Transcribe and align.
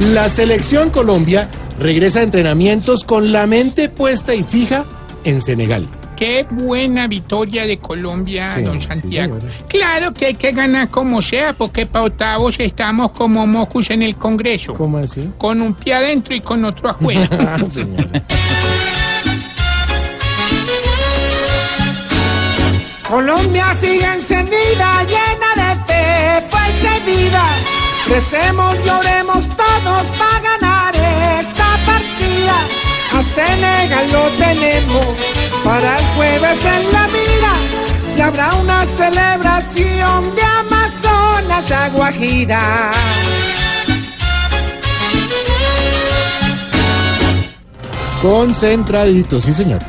La 0.00 0.28
selección 0.28 0.90
Colombia 0.90 1.48
regresa 1.78 2.20
a 2.20 2.22
entrenamientos 2.22 3.04
con 3.04 3.32
la 3.32 3.46
mente 3.46 3.88
puesta 3.88 4.34
y 4.34 4.42
fija 4.42 4.84
en 5.24 5.40
Senegal. 5.40 5.86
Qué 6.16 6.46
buena 6.50 7.06
victoria 7.06 7.66
de 7.66 7.78
Colombia, 7.78 8.50
Sí, 8.50 8.62
don 8.62 8.80
Santiago. 8.80 9.38
claro 9.68 10.12
que 10.12 10.26
hay 10.26 10.34
que 10.34 10.52
ganar 10.52 10.88
como 10.90 11.22
sea, 11.22 11.54
porque 11.54 11.86
para 11.86 12.04
octavos 12.06 12.56
estamos 12.58 13.10
como 13.12 13.46
mocus 13.46 13.90
en 13.90 14.02
el 14.02 14.16
Congreso. 14.16 14.74
¿Cómo 14.74 14.98
así? 14.98 15.30
Con 15.38 15.62
un 15.62 15.74
pie 15.74 15.94
adentro 15.94 16.34
y 16.34 16.40
con 16.40 16.64
otro 16.64 16.90
afuera. 16.90 17.28
Ah. 17.40 17.58
Colombia 23.08 23.74
sigue 23.74 24.04
encendida, 24.12 25.02
llena 25.04 25.50
de 25.56 25.84
fe, 25.86 26.46
fuerza 26.48 26.96
y 26.98 27.10
vida. 27.10 27.44
Crecemos 28.06 28.74
y 28.84 28.88
tenemos 34.38 35.06
para 35.64 35.98
el 35.98 36.04
jueves 36.16 36.64
en 36.64 36.92
la 36.92 37.06
mira. 37.08 37.52
Y 38.16 38.20
habrá 38.20 38.54
una 38.54 38.84
celebración 38.84 40.34
de 40.34 40.42
Amazonas 40.42 41.70
a 41.70 41.88
Guajira. 41.90 42.92
Concentradito, 48.22 49.40
sí, 49.40 49.52
señor. 49.52 49.80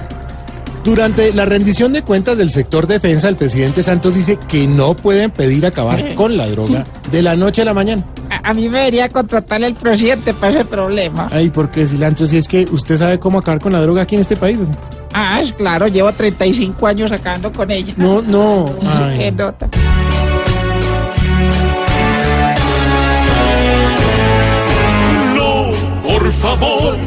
Durante 0.84 1.32
la 1.34 1.46
rendición 1.46 1.94
de 1.94 2.02
cuentas 2.02 2.38
del 2.38 2.50
sector 2.50 2.88
defensa, 2.88 3.30
el 3.30 3.36
presidente 3.36 3.84
Santos 3.84 4.16
dice 4.16 4.38
que 4.48 4.66
no 4.68 4.96
pueden 4.96 5.30
pedir 5.30 5.66
acabar 5.66 6.16
con 6.16 6.36
la 6.38 6.48
droga 6.48 6.84
de 7.12 7.22
la 7.22 7.36
noche 7.36 7.62
a 7.62 7.66
la 7.66 7.74
mañana. 7.74 8.04
A, 8.30 8.50
a 8.50 8.54
mí 8.54 8.68
me 8.68 8.80
debería 8.80 9.08
contratar 9.10 9.62
el 9.64 9.76
presidente 9.76 10.34
para 10.34 10.54
ese 10.54 10.66
problema. 10.66 11.30
Ay, 11.32 11.50
porque 11.52 11.86
cilantro, 11.86 12.26
si 12.26 12.38
es 12.38 12.48
que 12.48 12.66
usted 12.72 12.98
sabe 12.98 13.20
cómo 13.20 13.40
acabar 13.40 13.62
con 13.62 13.74
la 13.74 13.82
droga 13.82 14.02
aquí 14.02 14.16
en 14.16 14.22
este 14.22 14.36
país. 14.36 14.58
¿o 14.58 14.64
no? 14.64 14.72
Ah, 15.14 15.42
es 15.42 15.52
claro, 15.54 15.88
llevo 15.88 16.12
35 16.12 16.88
años 16.88 17.12
acabando 17.12 17.52
con 17.52 17.70
ella. 17.70 17.94
No, 17.98 18.22
no. 18.22 18.66
Qué 19.18 19.32
nota. 19.32 19.70
No, 25.36 25.72
por 26.04 26.32
favor, 26.32 26.98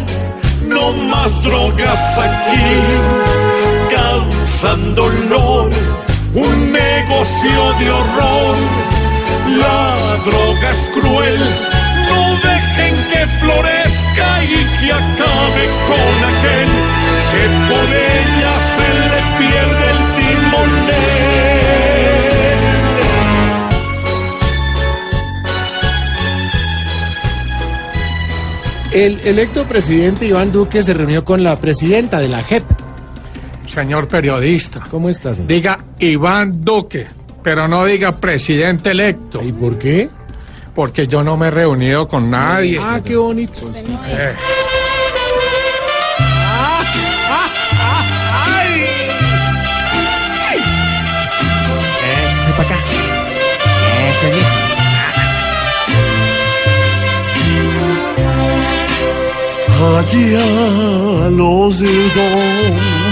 no 0.67 0.93
más 1.09 1.43
drogas 1.43 2.19
aquí, 2.19 3.44
causan 4.15 4.95
dolor, 4.95 5.71
un 6.35 6.73
negocio 6.73 7.75
de 7.79 7.91
horror. 7.91 8.57
La 9.59 10.17
droga 10.25 10.71
es 10.71 10.91
cruel, 10.95 11.39
no 12.09 12.21
dejen 12.49 12.95
que 13.11 13.27
florezca 13.41 14.29
y 14.45 14.47
que 14.79 14.93
acabe 14.93 15.65
con 15.89 16.15
aquel 16.33 16.71
que 17.33 17.45
por 17.69 17.89
ella 17.95 18.55
se 18.75 18.89
le 19.11 19.21
pierde 19.39 19.85
el 19.95 20.01
timonel. 20.17 21.05
El 28.93 29.13
electo 29.27 29.67
presidente 29.67 30.27
Iván 30.27 30.53
Duque 30.53 30.83
se 30.85 30.95
reunió 30.95 31.25
con 31.25 31.43
la 31.43 31.57
presidenta 31.57 32.21
de 32.21 32.29
la 32.29 32.45
JEP. 32.45 32.84
Señor 33.75 34.07
periodista, 34.07 34.81
¿Cómo 34.91 35.09
estás? 35.09 35.37
señor? 35.39 35.49
diga 35.49 35.79
Iván 35.99 36.65
Duque, 36.65 37.09
pero 37.43 37.67
no 37.67 37.85
diga 37.85 38.13
presidente 38.17 38.93
electo, 38.93 39.43
¿Y 39.43 39.53
por 39.53 39.77
qué? 39.79 40.09
porque 40.75 41.07
yo 41.09 41.23
no 41.25 41.37
me 41.37 41.49
he 41.49 41.51
reunido 41.51 42.07
con 42.09 42.31
nadie. 42.31 42.81
Ah, 42.83 43.01
qué 43.05 43.15
bonito. 43.17 43.71
Eh, 44.07 44.35
Échese 52.29 52.51
para 52.57 52.69
acá. 52.69 52.79
Allá 59.99 61.29
los 61.31 61.79
dedos 61.79 63.04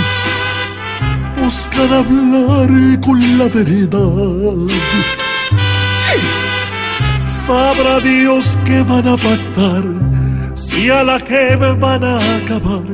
buscan 1.42 1.92
hablar 1.92 3.00
con 3.00 3.18
la 3.38 3.46
verdad. 3.48 4.68
Sabrá 7.26 7.98
Dios 8.00 8.58
que 8.64 8.82
van 8.82 9.08
a 9.08 9.16
pactar, 9.16 9.84
si 10.54 10.88
a 10.88 11.02
la 11.02 11.18
que 11.18 11.56
me 11.56 11.72
van 11.72 12.04
a 12.04 12.16
acabar, 12.36 12.86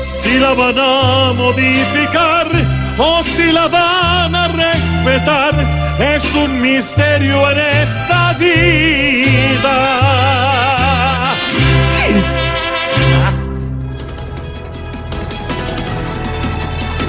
si 0.00 0.38
la 0.38 0.54
van 0.54 0.78
a 0.78 1.32
modificar 1.42 2.46
o 2.98 3.22
si 3.22 3.50
la 3.50 3.66
van 3.66 4.34
a 4.34 4.48
respetar. 4.48 5.54
Es 6.14 6.24
un 6.34 6.60
misterio 6.60 7.50
en 7.50 7.58
esta 7.82 8.27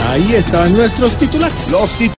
Ahí 0.09 0.33
estaban 0.33 0.73
nuestros 0.73 1.13
titulares. 1.19 1.69
Los 1.69 1.91